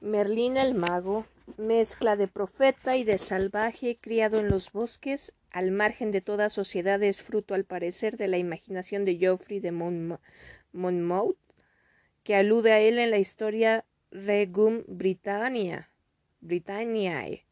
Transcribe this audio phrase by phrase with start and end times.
[0.00, 1.26] Merlín el mago,
[1.58, 7.02] mezcla de profeta y de salvaje, criado en los bosques, al margen de toda sociedad,
[7.02, 11.36] es fruto al parecer de la imaginación de Geoffrey de Monmouth,
[12.22, 15.90] que alude a él en la historia Regum Britannia.
[16.40, 17.44] Britanniae.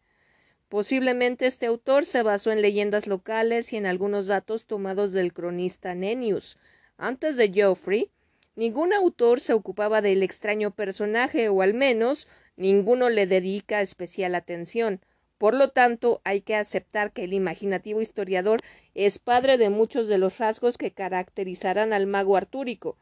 [0.71, 5.95] Posiblemente este autor se basó en leyendas locales y en algunos datos tomados del cronista
[5.95, 6.57] Nennius.
[6.97, 8.11] Antes de Geoffrey,
[8.59, 12.27] Ningún autor se ocupaba del extraño personaje, o al menos
[12.57, 15.01] ninguno le dedica especial atención.
[15.39, 18.59] Por lo tanto, hay que aceptar que el imaginativo historiador
[18.97, 22.97] es padre de muchos de los rasgos que caracterizarán al mago artúrico.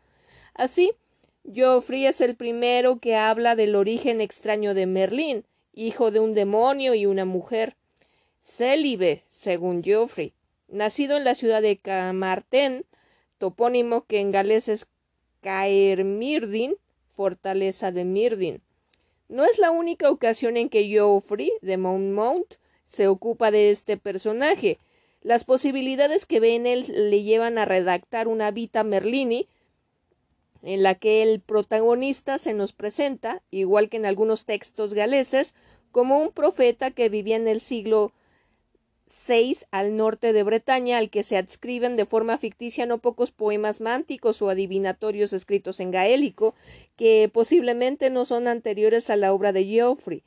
[0.52, 0.92] Así,
[1.50, 6.92] Geoffrey es el primero que habla del origen extraño de Merlín, hijo de un demonio
[6.92, 7.76] y una mujer.
[8.42, 10.34] Célibe, según Geoffrey,
[10.68, 12.84] nacido en la ciudad de Camartén,
[13.38, 14.86] topónimo que en galés es
[15.46, 16.74] Caermirdin,
[17.14, 18.62] fortaleza de Mirdin.
[19.28, 24.80] No es la única ocasión en que Geoffrey de Monmouth se ocupa de este personaje.
[25.22, 29.46] Las posibilidades que ve en él le llevan a redactar una Vita Merlini,
[30.64, 35.54] en la que el protagonista se nos presenta, igual que en algunos textos galeses,
[35.92, 38.10] como un profeta que vivía en el siglo
[39.72, 44.40] al norte de Bretaña, al que se adscriben de forma ficticia no pocos poemas mánticos
[44.40, 46.54] o adivinatorios escritos en gaélico,
[46.96, 50.22] que posiblemente no son anteriores a la obra de Geoffrey,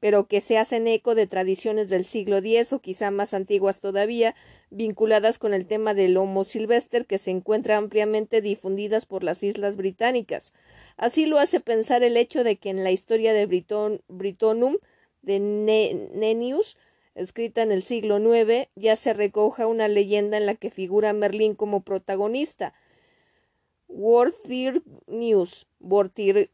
[0.00, 4.34] pero que se hacen eco de tradiciones del siglo X o quizá más antiguas todavía,
[4.70, 9.76] vinculadas con el tema del Homo silvestre que se encuentra ampliamente difundidas por las islas
[9.76, 10.52] británicas.
[10.98, 14.76] Así lo hace pensar el hecho de que en la historia de Britonum
[15.22, 16.76] de Nennius
[17.14, 21.54] escrita en el siglo IX, ya se recoja una leyenda en la que figura Merlín
[21.54, 22.74] como protagonista.
[25.06, 26.48] News Vortiger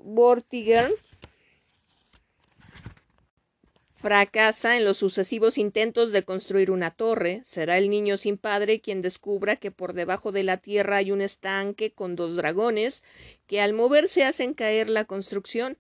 [3.98, 7.40] fracasa en los sucesivos intentos de construir una torre.
[7.44, 11.20] Será el niño sin padre quien descubra que por debajo de la tierra hay un
[11.20, 13.02] estanque con dos dragones
[13.46, 15.78] que al moverse hacen caer la construcción.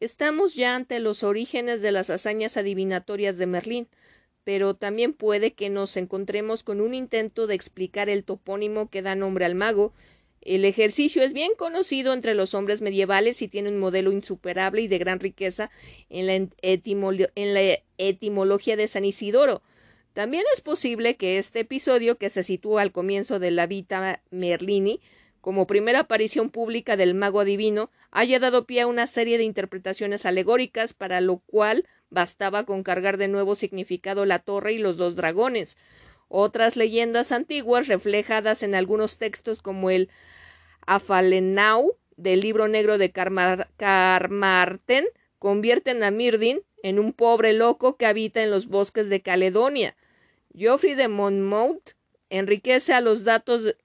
[0.00, 3.86] Estamos ya ante los orígenes de las hazañas adivinatorias de Merlín,
[4.44, 9.14] pero también puede que nos encontremos con un intento de explicar el topónimo que da
[9.14, 9.92] nombre al mago.
[10.40, 14.88] El ejercicio es bien conocido entre los hombres medievales y tiene un modelo insuperable y
[14.88, 15.70] de gran riqueza
[16.08, 19.60] en la, en la etimología de San Isidoro.
[20.14, 25.00] También es posible que este episodio, que se sitúa al comienzo de la Vita Merlini,
[25.40, 30.26] como primera aparición pública del mago adivino, haya dado pie a una serie de interpretaciones
[30.26, 35.16] alegóricas, para lo cual bastaba con cargar de nuevo significado la torre y los dos
[35.16, 35.78] dragones.
[36.28, 40.10] Otras leyendas antiguas, reflejadas en algunos textos como el
[40.86, 43.10] Afalenau del libro negro de
[43.76, 45.06] Carmarten,
[45.38, 49.96] convierten a Mirdin en un pobre loco que habita en los bosques de Caledonia.
[50.54, 51.92] Geoffrey de Monmouth
[52.28, 53.76] enriquece a los datos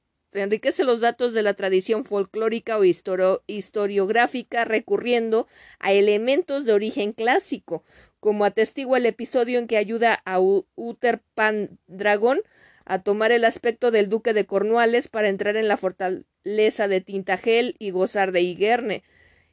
[0.41, 5.47] enriquece los datos de la tradición folclórica o historiográfica recurriendo
[5.79, 7.83] a elementos de origen clásico,
[8.19, 12.41] como atestigua el episodio en que ayuda a Uther Pendragon
[12.85, 17.75] a tomar el aspecto del duque de Cornualles para entrar en la fortaleza de Tintagel
[17.79, 19.03] y gozar de Igerne,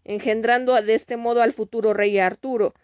[0.04, 2.74] engendrando de este modo al futuro rey Arturo.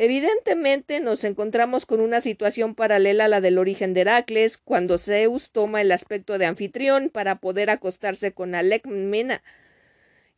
[0.00, 5.50] Evidentemente nos encontramos con una situación paralela a la del origen de Heracles, cuando Zeus
[5.50, 9.42] toma el aspecto de anfitrión para poder acostarse con Alecmena.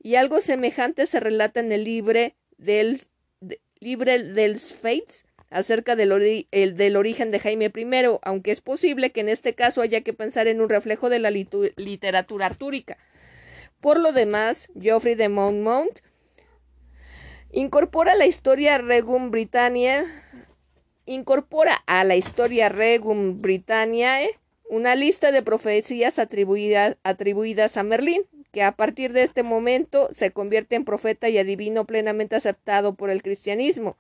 [0.02, 3.02] Y algo semejante se relata en el libre del,
[3.80, 9.28] libre del Fates acerca del, del, origen de Jaime I, aunque es posible que en
[9.28, 12.96] este caso haya que pensar en un reflejo de la literatura artúrica.
[13.82, 16.00] Por lo demás, Geoffrey de Monmouth
[17.52, 20.06] Incorpora la historia Regum Britannia,
[21.04, 24.38] incorpora a la historia Regum Britanniae
[24.68, 28.22] una lista de profecías atribuidas, atribuidas a Merlín,
[28.52, 33.10] que a partir de este momento se convierte en profeta y adivino plenamente aceptado por
[33.10, 33.96] el cristianismo.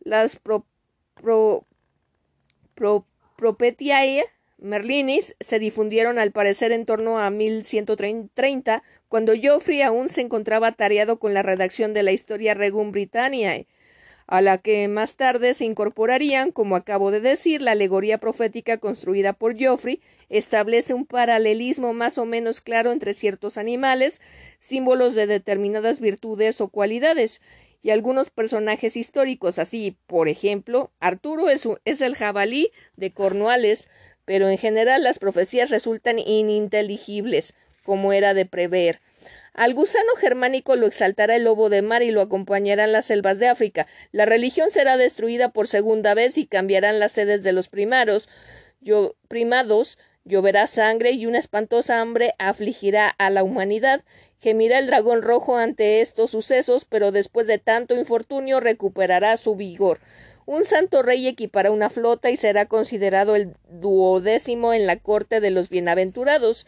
[0.00, 0.64] Las pro,
[1.14, 1.66] pro,
[3.36, 4.24] propetiae
[4.62, 11.18] Merlinis se difundieron al parecer en torno a 1130, cuando Geoffrey aún se encontraba atareado
[11.18, 13.66] con la redacción de la historia Regum Britanniae,
[14.28, 19.32] a la que más tarde se incorporarían, como acabo de decir, la alegoría profética construida
[19.32, 24.22] por Geoffrey establece un paralelismo más o menos claro entre ciertos animales,
[24.60, 27.42] símbolos de determinadas virtudes o cualidades,
[27.82, 33.88] y algunos personajes históricos, así, por ejemplo, Arturo es, es el jabalí de Cornualles,
[34.24, 37.54] pero en general las profecías resultan ininteligibles,
[37.84, 39.00] como era de prever.
[39.54, 43.48] Al gusano germánico lo exaltará el lobo de mar y lo acompañarán las selvas de
[43.48, 43.86] África.
[44.10, 48.28] La religión será destruida por segunda vez y cambiarán las sedes de los primaros,
[48.80, 54.02] yo, primados, lloverá sangre y una espantosa hambre afligirá a la humanidad.
[54.40, 60.00] Gemirá el dragón rojo ante estos sucesos, pero después de tanto infortunio recuperará su vigor.
[60.44, 65.50] Un santo rey equipará una flota y será considerado el duodécimo en la corte de
[65.50, 66.66] los bienaventurados.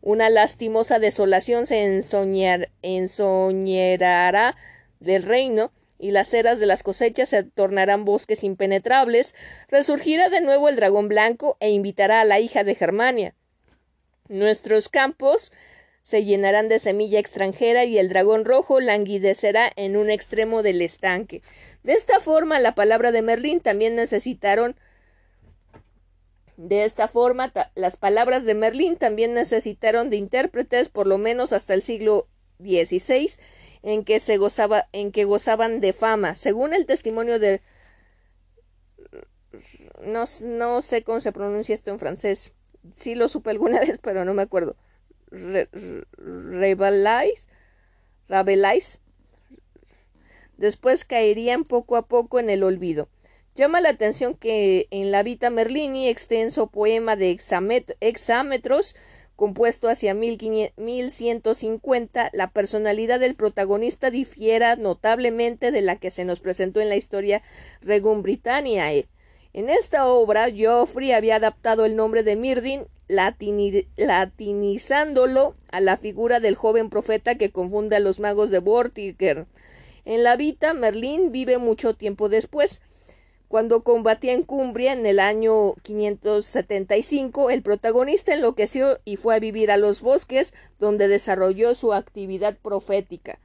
[0.00, 2.02] Una lastimosa desolación se
[2.82, 4.56] ensoñará
[5.00, 9.34] del reino, y las eras de las cosechas se tornarán bosques impenetrables.
[9.68, 13.34] Resurgirá de nuevo el dragón blanco e invitará a la hija de Germania.
[14.28, 15.52] Nuestros campos
[16.02, 21.40] se llenarán de semilla extranjera y el dragón rojo languidecerá en un extremo del estanque.
[21.84, 24.74] De esta forma, la palabra de Merlín también necesitaron
[26.56, 31.74] de esta forma, las palabras de Merlín también necesitaron de intérpretes por lo menos hasta
[31.74, 32.28] el siglo
[32.60, 33.30] XVI,
[33.82, 36.34] en que se gozaba, en que gozaban de fama.
[36.34, 37.60] Según el testimonio de
[40.02, 42.52] no, no sé cómo se pronuncia esto en francés.
[42.94, 44.76] Sí lo supe alguna vez, pero no me acuerdo.
[46.16, 47.48] Rabelais,
[48.28, 49.00] Rabelais.
[50.56, 53.08] Después caerían poco a poco en el olvido.
[53.54, 57.38] Llama la atención que en la Vita Merlini, extenso poema de
[58.00, 58.96] hexámetros,
[59.36, 66.80] compuesto hacia 1150, la personalidad del protagonista difiera notablemente de la que se nos presentó
[66.80, 67.42] en la historia
[67.80, 69.06] Regum Britanniae.
[69.52, 76.56] En esta obra, Geoffrey había adaptado el nombre de Mirdin, latinizándolo a la figura del
[76.56, 79.46] joven profeta que confunde a los magos de Vortiger.
[80.04, 82.80] En la Vita, Merlín vive mucho tiempo después.
[83.48, 89.70] Cuando combatía en Cumbria en el año 575, el protagonista enloqueció y fue a vivir
[89.70, 93.38] a los bosques, donde desarrolló su actividad profética.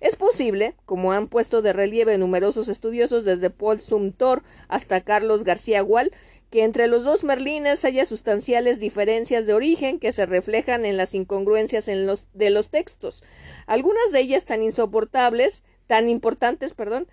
[0.00, 5.82] Es posible, como han puesto de relieve numerosos estudiosos desde Paul Sumtor hasta Carlos García
[5.82, 6.10] Gual,
[6.50, 11.14] que entre los dos Merlines haya sustanciales diferencias de origen que se reflejan en las
[11.14, 13.22] incongruencias de los textos,
[13.66, 17.08] algunas de ellas tan insoportables, tan importantes, perdón,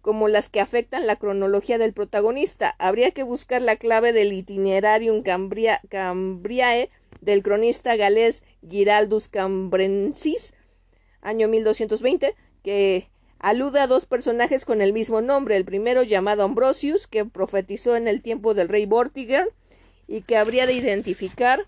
[0.00, 2.74] como las que afectan la cronología del protagonista.
[2.78, 6.90] Habría que buscar la clave del Itinerarium Cambriae
[7.20, 10.54] del cronista galés Giraldus Cambrensis,
[11.20, 17.06] año 1220, que alude a dos personajes con el mismo nombre, el primero llamado Ambrosius,
[17.06, 19.50] que profetizó en el tiempo del rey Vortigern
[20.08, 21.66] y que habría de identificar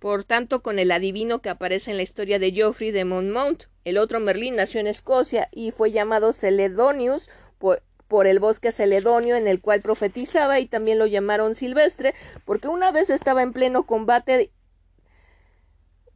[0.00, 3.66] por tanto con el adivino que aparece en la historia de Geoffrey de Monmouth.
[3.84, 9.36] El otro Merlín nació en Escocia y fue llamado Celedonius por, por, el bosque celedonio
[9.36, 12.14] en el cual profetizaba y también lo llamaron Silvestre
[12.46, 14.50] porque una vez estaba en pleno combate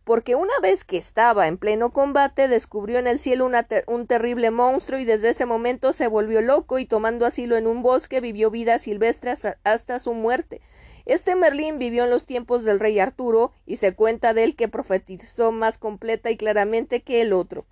[0.04, 3.50] porque una vez que estaba en pleno combate descubrió en el cielo
[3.86, 7.82] un terrible monstruo y desde ese momento se volvió loco y tomando asilo en un
[7.82, 9.32] bosque vivió vida silvestre
[9.64, 10.60] hasta su muerte.
[11.06, 14.68] Este Merlín vivió en los tiempos del rey Arturo y se cuenta de él que
[14.68, 17.66] profetizó más completa y claramente que el otro.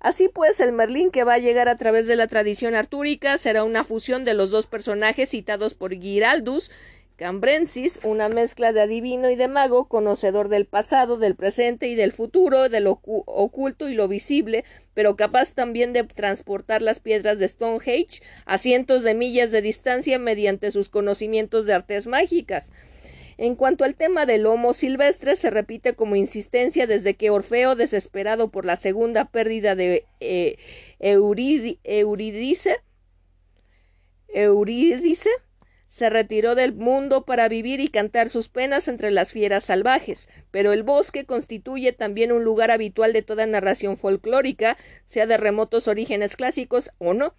[0.00, 3.64] Así pues, el Merlín que va a llegar a través de la tradición artúrica será
[3.64, 6.70] una fusión de los dos personajes citados por Giraldus
[7.18, 12.12] Cambrensis, una mezcla de adivino y de mago, conocedor del pasado, del presente y del
[12.12, 17.48] futuro, de lo oculto y lo visible, pero capaz también de transportar las piedras de
[17.48, 22.70] Stonehenge a cientos de millas de distancia mediante sus conocimientos de artes mágicas.
[23.36, 28.52] En cuanto al tema del Homo silvestre, se repite como insistencia desde que Orfeo, desesperado
[28.52, 30.56] por la segunda pérdida de eh,
[31.00, 32.78] Eurídice,
[35.88, 40.72] se retiró del mundo para vivir y cantar sus penas entre las fieras salvajes, pero
[40.72, 46.36] el bosque constituye también un lugar habitual de toda narración folclórica, sea de remotos orígenes
[46.36, 47.34] clásicos o no.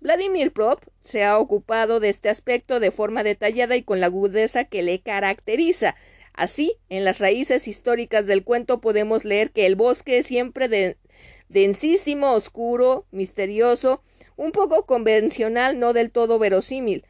[0.00, 4.64] Vladimir Prop se ha ocupado de este aspecto de forma detallada y con la agudeza
[4.64, 5.94] que le caracteriza.
[6.34, 10.96] Así, en las raíces históricas del cuento podemos leer que el bosque es siempre
[11.48, 14.02] densísimo, oscuro, misterioso,
[14.36, 17.04] un poco convencional, no del todo verosímil.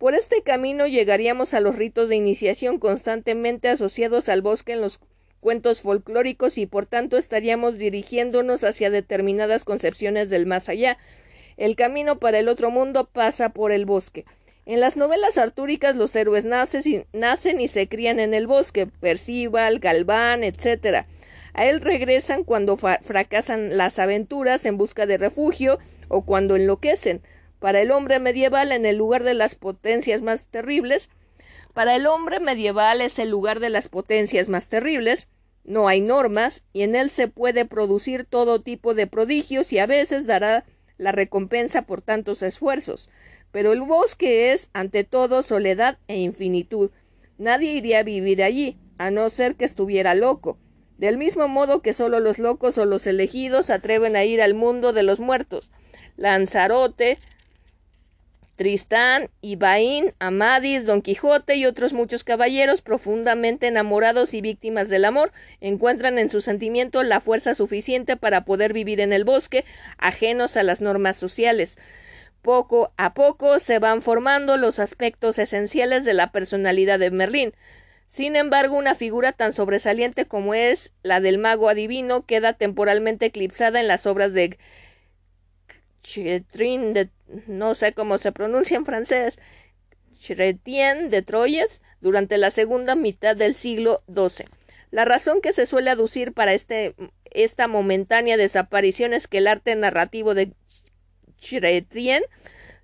[0.00, 4.98] Por este camino llegaríamos a los ritos de iniciación constantemente asociados al bosque en los
[5.40, 10.96] cuentos folclóricos y por tanto estaríamos dirigiéndonos hacia determinadas concepciones del más allá.
[11.58, 14.24] El camino para el otro mundo pasa por el bosque.
[14.64, 20.44] En las novelas artúricas los héroes nacen y se crían en el bosque, Percival, Galván,
[20.44, 21.04] etc.
[21.52, 25.78] A él regresan cuando fracasan las aventuras en busca de refugio
[26.08, 27.20] o cuando enloquecen.
[27.60, 31.10] Para el hombre medieval, en el lugar de las potencias más terribles,
[31.74, 35.28] para el hombre medieval es el lugar de las potencias más terribles,
[35.62, 39.86] no hay normas, y en él se puede producir todo tipo de prodigios y a
[39.86, 40.64] veces dará
[40.96, 43.10] la recompensa por tantos esfuerzos.
[43.52, 46.90] Pero el bosque es, ante todo, soledad e infinitud.
[47.38, 50.58] Nadie iría a vivir allí, a no ser que estuviera loco.
[50.98, 54.92] Del mismo modo que solo los locos o los elegidos atreven a ir al mundo
[54.92, 55.70] de los muertos.
[56.16, 57.18] Lanzarote,
[58.60, 65.32] Tristán, Ibaín, Amadis, Don Quijote y otros muchos caballeros profundamente enamorados y víctimas del amor
[65.62, 69.64] encuentran en su sentimiento la fuerza suficiente para poder vivir en el bosque,
[69.96, 71.78] ajenos a las normas sociales.
[72.42, 77.54] Poco a poco se van formando los aspectos esenciales de la personalidad de Merlín.
[78.08, 83.80] Sin embargo, una figura tan sobresaliente como es la del mago adivino queda temporalmente eclipsada
[83.80, 84.58] en las obras de
[86.02, 87.08] Chetrin de
[87.46, 89.38] no sé cómo se pronuncia en francés,
[90.18, 94.46] Chretien de Troyes durante la segunda mitad del siglo XII.
[94.90, 96.94] La razón que se suele aducir para este,
[97.30, 100.52] esta momentánea desaparición es que el arte narrativo de
[101.40, 102.22] Chretien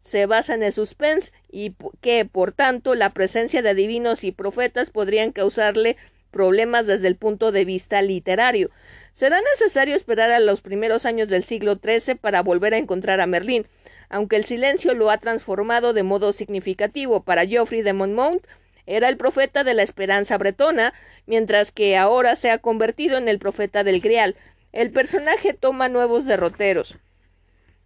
[0.02, 4.90] se basa en el suspense y que, por tanto, la presencia de divinos y profetas
[4.90, 5.96] podrían causarle
[6.30, 8.70] problemas desde el punto de vista literario.
[9.16, 13.26] Será necesario esperar a los primeros años del siglo XIII para volver a encontrar a
[13.26, 13.66] Merlín,
[14.11, 17.23] aunque el silencio lo ha transformado de modo significativo.
[17.23, 18.46] Para Geoffrey de Monmouth
[18.85, 20.92] era el profeta de la esperanza bretona,
[21.25, 24.37] mientras que ahora se ha convertido en el profeta del Grial.
[24.73, 26.99] El personaje toma nuevos derroteros.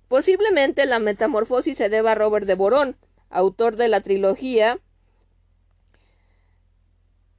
[0.09, 2.97] Posiblemente la metamorfosis se deba a Robert de Borón,
[3.29, 4.81] autor de la trilogía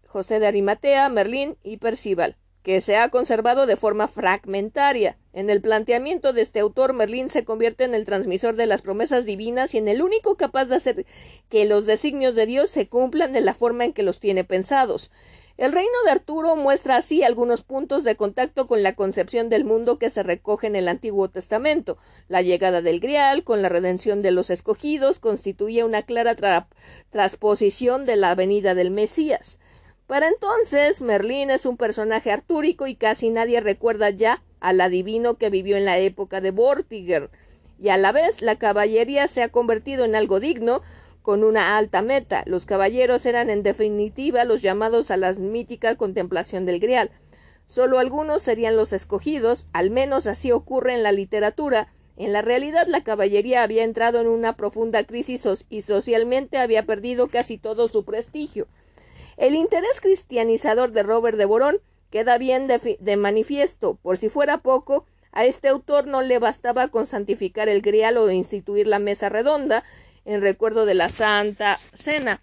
[0.08, 5.18] José de Arimatea, Merlín y Percival que se ha conservado de forma fragmentaria.
[5.34, 9.26] En el planteamiento de este autor, Merlín se convierte en el transmisor de las promesas
[9.26, 11.06] divinas y en el único capaz de hacer
[11.50, 15.10] que los designios de Dios se cumplan de la forma en que los tiene pensados.
[15.58, 20.00] El reino de Arturo muestra así algunos puntos de contacto con la concepción del mundo
[20.00, 21.98] que se recoge en el Antiguo Testamento.
[22.28, 26.36] La llegada del Grial, con la redención de los escogidos, constituye una clara
[27.12, 29.60] transposición de la venida del Mesías.
[30.12, 35.50] Para entonces, Merlín es un personaje artúrico y casi nadie recuerda ya al adivino que
[35.50, 37.30] vivió en la época de Vortiger,
[37.80, 40.82] y a la vez la caballería se ha convertido en algo digno,
[41.22, 42.44] con una alta meta.
[42.46, 47.10] Los caballeros eran en definitiva los llamados a la mítica contemplación del Grial.
[47.66, 51.88] Solo algunos serían los escogidos, al menos así ocurre en la literatura.
[52.18, 57.30] En la realidad la caballería había entrado en una profunda crisis y socialmente había perdido
[57.30, 58.68] casi todo su prestigio.
[59.42, 61.80] El interés cristianizador de Robert de Borón
[62.12, 63.96] queda bien de, manifiesto.
[63.96, 68.30] Por si fuera poco, a este autor no le bastaba con santificar el grial o
[68.30, 69.84] instituir la mesa redonda
[70.26, 72.40] en recuerdo de la Santa Cena.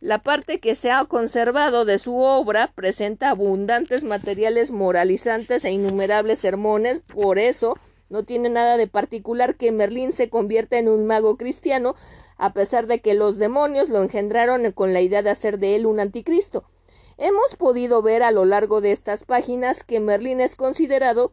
[0.00, 6.38] La parte que se ha conservado de su obra presenta abundantes materiales moralizantes e innumerables
[6.38, 7.76] sermones, por eso
[8.08, 11.94] no tiene nada de particular que Merlín se convierta en un mago cristiano,
[12.36, 15.86] a pesar de que los demonios lo engendraron con la idea de hacer de él
[15.86, 16.64] un anticristo.
[17.16, 21.32] Hemos podido ver a lo largo de estas páginas que Merlín es considerado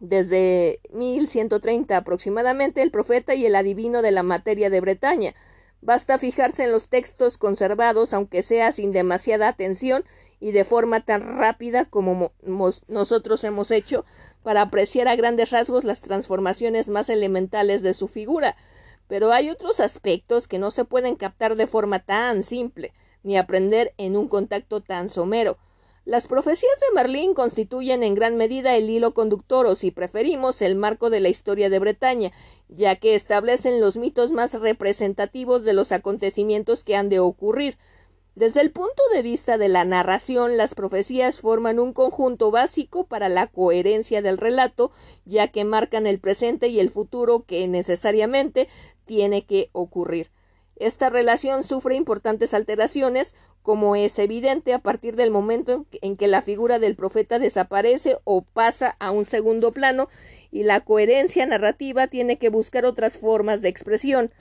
[0.00, 5.34] desde 1130 aproximadamente el profeta y el adivino de la materia de Bretaña.
[5.80, 10.04] Basta fijarse en los textos conservados, aunque sea sin demasiada atención
[10.40, 12.32] y de forma tan rápida como
[12.88, 14.04] nosotros hemos hecho,
[14.42, 18.56] para apreciar a grandes rasgos las transformaciones más elementales de su figura,
[19.08, 23.92] pero hay otros aspectos que no se pueden captar de forma tan simple, ni aprender
[23.98, 25.58] en un contacto tan somero.
[26.04, 30.74] Las profecías de Merlín constituyen en gran medida el hilo conductor o, si preferimos, el
[30.74, 32.32] marco de la historia de Bretaña,
[32.68, 37.78] ya que establecen los mitos más representativos de los acontecimientos que han de ocurrir,
[38.34, 43.28] desde el punto de vista de la narración, las profecías forman un conjunto básico para
[43.28, 44.90] la coherencia del relato,
[45.26, 48.68] ya que marcan el presente y el futuro que necesariamente
[49.04, 50.30] tiene que ocurrir.
[50.76, 56.40] Esta relación sufre importantes alteraciones, como es evidente a partir del momento en que la
[56.40, 60.08] figura del profeta desaparece o pasa a un segundo plano
[60.50, 64.32] y la coherencia narrativa tiene que buscar otras formas de expresión.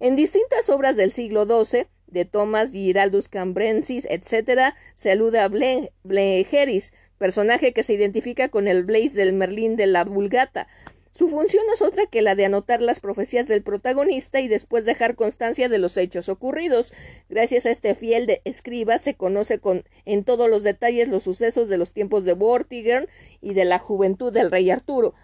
[0.00, 6.92] En distintas obras del siglo XII, de Thomas Giraldus Cambrensis, etc., se alude a Blegeris,
[7.18, 10.68] personaje que se identifica con el Blaze del Merlín de la Vulgata.
[11.10, 14.84] Su función no es otra que la de anotar las profecías del protagonista y después
[14.84, 16.92] dejar constancia de los hechos ocurridos.
[17.28, 21.68] Gracias a este fiel de escriba se conoce con, en todos los detalles los sucesos
[21.68, 23.08] de los tiempos de Vortigern
[23.40, 25.14] y de la juventud del rey Arturo.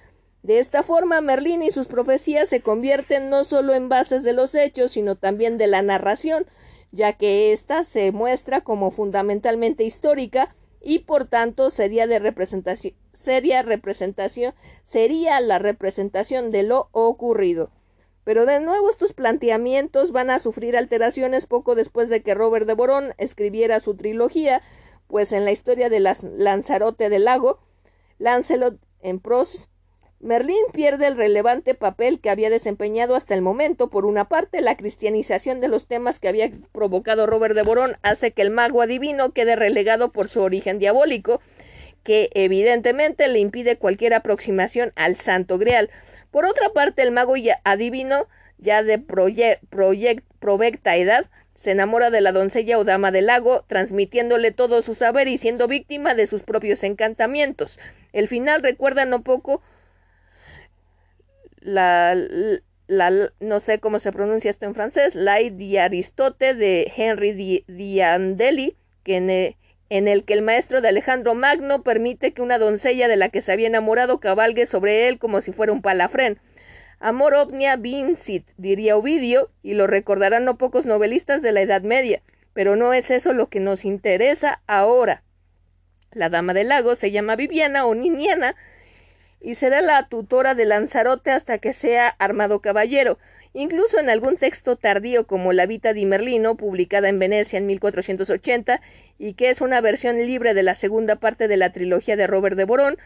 [0.42, 4.54] De esta forma, Merlín y sus profecías se convierten no solo en bases de los
[4.54, 6.44] hechos, sino también de la narración,
[6.94, 13.62] ya que ésta se muestra como fundamentalmente histórica y por tanto sería de representación, sería
[13.62, 17.70] representación, sería la representación de lo ocurrido.
[18.22, 22.74] Pero de nuevo estos planteamientos van a sufrir alteraciones poco después de que Robert de
[22.74, 24.62] Borón escribiera su trilogía,
[25.08, 27.58] pues en la historia de las Lanzarote del Lago,
[28.18, 29.68] Lancelot en pros
[30.20, 33.90] Merlín pierde el relevante papel que había desempeñado hasta el momento.
[33.90, 38.32] Por una parte, la cristianización de los temas que había provocado Robert de Borón hace
[38.32, 41.42] que el mago adivino quede relegado por su origen diabólico,
[42.02, 45.90] que evidentemente le impide cualquier aproximación al Santo Grial.
[46.30, 48.26] Por otra parte, el mago adivino,
[48.58, 54.82] ya de provecta edad, se enamora de la doncella o dama del lago, transmitiéndole todo
[54.82, 57.78] su saber y siendo víctima de sus propios encantamientos.
[58.12, 59.62] El final recuerda no poco
[61.64, 62.14] la,
[62.86, 68.76] la, no sé cómo se pronuncia esto en francés, la de Aristote de Henry Diandelli,
[69.02, 69.56] que en, e,
[69.88, 73.40] en el que el maestro de Alejandro Magno permite que una doncella de la que
[73.40, 76.38] se había enamorado cabalgue sobre él como si fuera un palafrén.
[77.00, 82.22] Amor ovnia vincit, diría Ovidio, y lo recordarán no pocos novelistas de la Edad Media,
[82.52, 85.22] pero no es eso lo que nos interesa ahora.
[86.12, 88.54] La dama del lago se llama Viviana o Niniana,
[89.44, 93.18] y será la tutora de Lanzarote hasta que sea armado caballero.
[93.52, 98.80] Incluso en algún texto tardío como La Vita di Merlino, publicada en Venecia en 1480,
[99.18, 102.56] y que es una versión libre de la segunda parte de la trilogía de Robert
[102.56, 102.96] de Borón,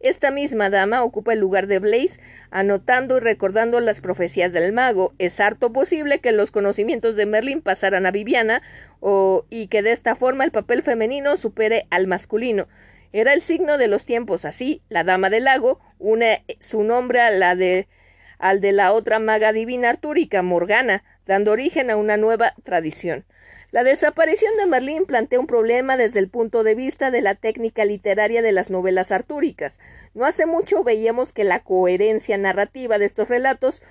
[0.00, 2.20] esta misma dama ocupa el lugar de Blaise,
[2.52, 5.12] anotando y recordando las profecías del mago.
[5.18, 8.62] Es harto posible que los conocimientos de Merlin pasaran a Viviana,
[9.00, 12.68] o, y que de esta forma el papel femenino supere al masculino.
[13.12, 14.44] Era el signo de los tiempos.
[14.44, 17.88] Así, la dama del lago une su nombre a la de,
[18.38, 23.24] al de la otra maga divina artúrica, Morgana, dando origen a una nueva tradición.
[23.70, 27.84] La desaparición de Merlín plantea un problema desde el punto de vista de la técnica
[27.84, 29.78] literaria de las novelas artúricas.
[30.14, 33.82] No hace mucho veíamos que la coherencia narrativa de estos relatos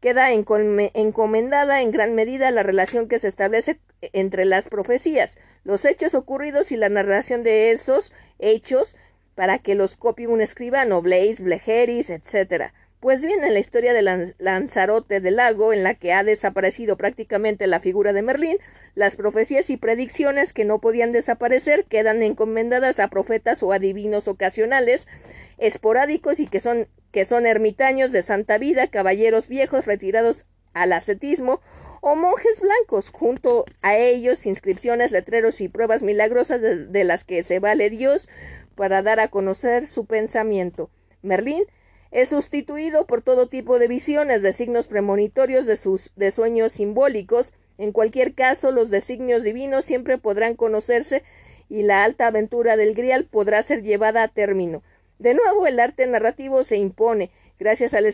[0.00, 6.14] queda encomendada en gran medida la relación que se establece entre las profecías, los hechos
[6.14, 8.96] ocurridos y la narración de esos hechos
[9.34, 12.72] para que los copie un escribano, Blaise, Blejeris, etc.
[13.00, 17.66] Pues bien, en la historia de Lanzarote del lago, en la que ha desaparecido prácticamente
[17.66, 18.58] la figura de Merlín,
[18.94, 25.08] las profecías y predicciones que no podían desaparecer quedan encomendadas a profetas o adivinos ocasionales,
[25.56, 31.60] esporádicos y que son que son ermitaños de santa vida, caballeros viejos retirados al ascetismo,
[32.00, 37.58] o monjes blancos, junto a ellos inscripciones, letreros y pruebas milagrosas de, las que se
[37.58, 38.28] vale Dios
[38.74, 40.88] para dar a conocer su pensamiento.
[41.22, 41.64] Merlín
[42.10, 47.52] es sustituido por todo tipo de visiones, de signos premonitorios, de, sus, de sueños simbólicos.
[47.76, 51.22] En cualquier caso, los designios divinos siempre podrán conocerse
[51.68, 54.82] y la alta aventura del Grial podrá ser llevada a término.
[55.20, 58.06] De nuevo, el arte narrativo se impone, gracias al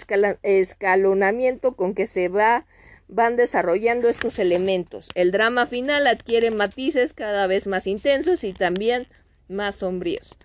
[0.42, 2.66] escalonamiento con que se va,
[3.06, 5.08] van desarrollando estos elementos.
[5.14, 9.06] El drama final adquiere matices cada vez más intensos y también
[9.46, 10.36] más sombríos.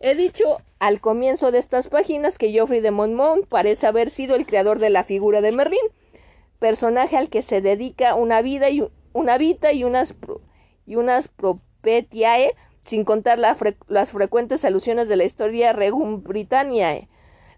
[0.00, 4.44] He dicho al comienzo de estas páginas que Geoffrey de Monmouth parece haber sido el
[4.44, 5.80] creador de la figura de Merlín,
[6.58, 8.82] personaje al que se dedica una vida y
[9.72, 10.14] y unas
[10.84, 17.08] y unas propetiae sin contar las frecuentes alusiones de la historia Regum Britanniae.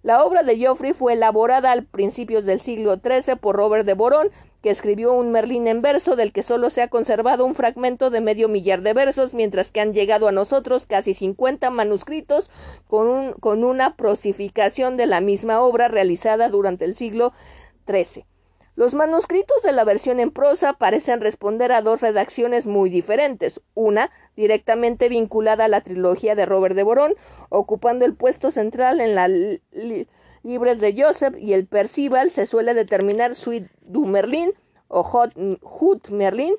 [0.04, 4.28] La obra de Geoffrey fue elaborada al principios del siglo XIII por Robert de Borón,
[4.62, 8.20] que escribió un Merlín en verso del que solo se ha conservado un fragmento de
[8.20, 12.50] medio millar de versos, mientras que han llegado a nosotros casi cincuenta manuscritos
[12.86, 17.32] con, un, con una prosificación de la misma obra realizada durante el siglo
[17.86, 18.26] XIII.
[18.76, 24.10] Los manuscritos de la versión en prosa parecen responder a dos redacciones muy diferentes, una
[24.34, 27.14] directamente vinculada a la trilogía de Robert de Borón,
[27.50, 29.30] ocupando el puesto central en las
[30.42, 34.52] libres de Joseph y el Percival se suele determinar Suite du Merlin
[34.88, 35.08] o
[35.62, 36.56] Hut Merlin.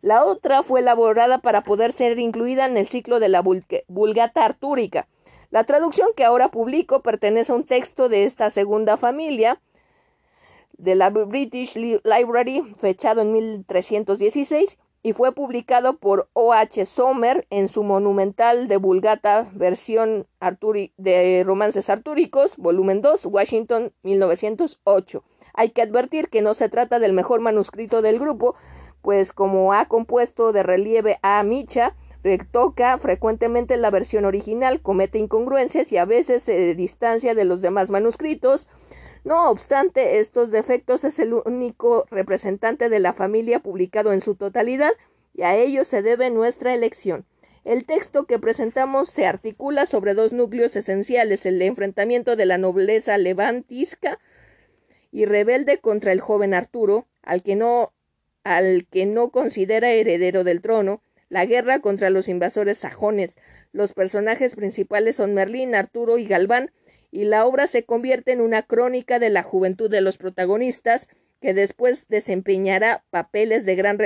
[0.00, 5.06] La otra fue elaborada para poder ser incluida en el ciclo de la Vulgata Artúrica.
[5.50, 9.60] La traducción que ahora publico pertenece a un texto de esta segunda familia,
[10.82, 16.52] de la British Library, fechado en 1316, y fue publicado por O.
[16.52, 16.86] H.
[16.86, 20.26] Sommer en su monumental de Vulgata versión
[20.96, 25.24] de romances artúricos, volumen 2, Washington, 1908.
[25.54, 28.56] Hay que advertir que no se trata del mejor manuscrito del grupo,
[29.02, 35.92] pues como ha compuesto de relieve a Micha, retoca frecuentemente la versión original, comete incongruencias
[35.92, 38.68] y a veces se distancia de los demás manuscritos,
[39.24, 44.92] no obstante estos defectos, es el único representante de la familia publicado en su totalidad,
[45.34, 47.24] y a ello se debe nuestra elección.
[47.64, 53.16] El texto que presentamos se articula sobre dos núcleos esenciales, el enfrentamiento de la nobleza
[53.18, 54.18] levantisca
[55.12, 57.92] y rebelde contra el joven Arturo, al que no,
[58.42, 63.38] al que no considera heredero del trono, la guerra contra los invasores sajones.
[63.70, 66.72] Los personajes principales son Merlín, Arturo y Galván,
[67.12, 71.08] y la obra se convierte en una crónica de la juventud de los protagonistas,
[71.40, 73.98] que después desempeñará papeles de gran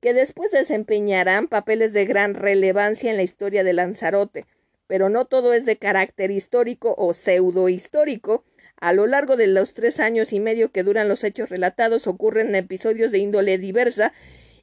[0.00, 4.46] que después desempeñarán papeles de gran relevancia en la historia de Lanzarote.
[4.88, 8.44] Pero no todo es de carácter histórico o pseudo histórico.
[8.80, 12.52] A lo largo de los tres años y medio que duran los hechos relatados ocurren
[12.56, 14.12] episodios de índole diversa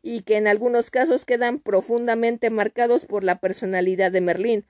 [0.01, 4.65] y que en algunos casos quedan profundamente marcados por la personalidad de Merlín.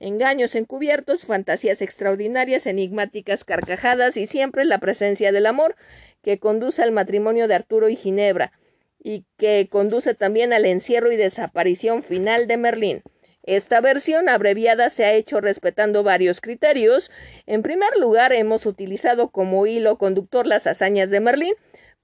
[0.00, 5.76] Engaños encubiertos, fantasías extraordinarias, enigmáticas carcajadas y siempre la presencia del amor
[6.22, 8.52] que conduce al matrimonio de Arturo y Ginebra
[8.98, 13.02] y que conduce también al encierro y desaparición final de Merlín.
[13.42, 17.10] Esta versión abreviada se ha hecho respetando varios criterios.
[17.46, 21.54] En primer lugar, hemos utilizado como hilo conductor las hazañas de Merlín,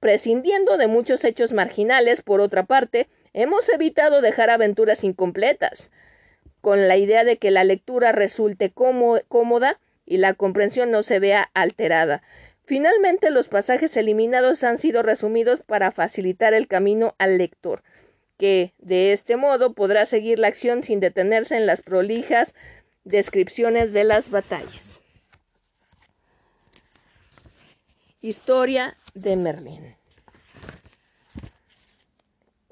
[0.01, 2.21] prescindiendo de muchos hechos marginales.
[2.21, 5.91] Por otra parte, hemos evitado dejar aventuras incompletas,
[6.67, 11.49] con la idea de que la lectura resulte cómoda y la comprensión no se vea
[11.55, 12.25] alterada.
[12.65, 17.85] Finalmente, los pasajes eliminados han sido resumidos para facilitar el camino al lector,
[18.37, 22.53] que, de este modo, podrá seguir la acción sin detenerse en las prolijas
[23.05, 25.01] descripciones de las batallas.
[28.21, 29.85] Historia de Merlín.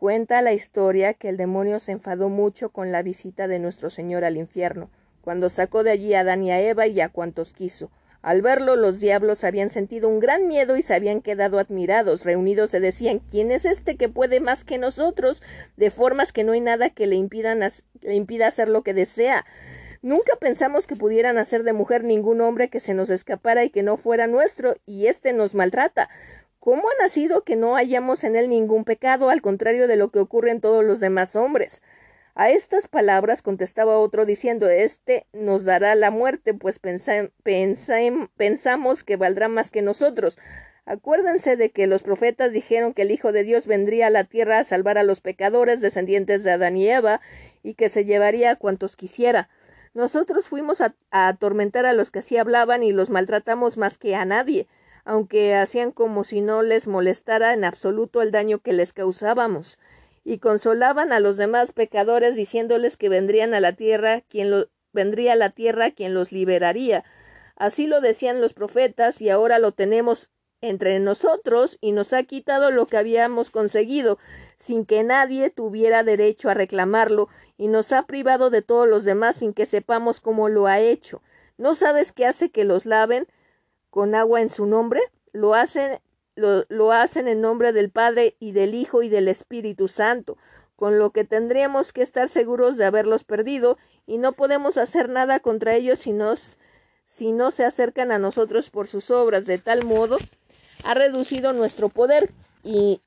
[0.04, 4.22] Cuenta la historia que el demonio se enfadó mucho con la visita de nuestro Señor
[4.22, 4.90] al infierno,
[5.22, 7.90] cuando sacó de allí a Adán y a Eva y a cuantos quiso,
[8.20, 12.22] al verlo, los diablos habían sentido un gran miedo y se habían quedado admirados.
[12.22, 15.42] Reunidos se decían ¿Quién es este que puede más que nosotros?
[15.78, 19.46] de formas que no hay nada que le, impidan le impida hacer lo que desea.
[20.02, 23.82] Nunca pensamos que pudieran hacer de mujer ningún hombre que se nos escapara y que
[23.82, 26.10] no fuera nuestro, y éste nos maltrata.
[26.64, 30.18] ¿Cómo ha nacido que no hayamos en él ningún pecado, al contrario de lo que
[30.18, 31.82] ocurre en todos los demás hombres?
[32.34, 39.48] A estas palabras contestaba otro diciendo Este nos dará la muerte, pues pensamos que valdrá
[39.48, 40.38] más que nosotros.
[40.86, 44.58] Acuérdense de que los profetas dijeron que el Hijo de Dios vendría a la tierra
[44.58, 47.20] a salvar a los pecadores descendientes de Adán y Eva,
[47.62, 49.50] y que se llevaría a cuantos quisiera.
[49.92, 54.24] Nosotros fuimos a atormentar a los que así hablaban y los maltratamos más que a
[54.24, 54.66] nadie,
[55.04, 59.78] aunque hacían como si no les molestara en absoluto el daño que les causábamos
[60.24, 65.36] y consolaban a los demás pecadores diciéndoles que vendrían a la tierra quien vendría a
[65.36, 67.04] la tierra quien los liberaría.
[67.56, 72.70] Así lo decían los profetas y ahora lo tenemos entre nosotros y nos ha quitado
[72.70, 74.18] lo que habíamos conseguido
[74.56, 79.36] sin que nadie tuviera derecho a reclamarlo y nos ha privado de todos los demás
[79.36, 81.20] sin que sepamos cómo lo ha hecho.
[81.58, 83.28] ¿No sabes qué hace que los laven
[83.94, 85.00] con agua en su nombre?
[85.30, 86.00] Lo hacen
[86.34, 90.36] lo, hacen en nombre del Padre y del Hijo y del Espíritu Santo,
[90.74, 95.38] con lo que tendríamos que estar seguros de haberlos perdido y no podemos hacer nada
[95.38, 96.12] contra ellos si,
[97.04, 99.46] si no se acercan a nosotros por sus obras.
[99.46, 100.18] De tal modo,
[100.82, 102.32] ha reducido nuestro poder
[102.64, 103.00] y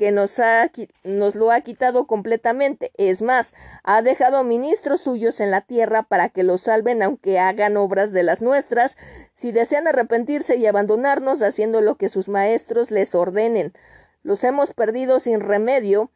[0.00, 0.70] que nos, ha,
[1.04, 2.90] nos lo ha quitado completamente.
[2.96, 3.52] Es más,
[3.84, 8.22] ha dejado ministros suyos en la tierra para que los salven aunque hagan obras de
[8.22, 8.96] las nuestras,
[9.34, 13.74] si desean arrepentirse y abandonarnos haciendo lo que sus maestros les ordenen.
[14.22, 16.10] Los hemos perdido sin remedio,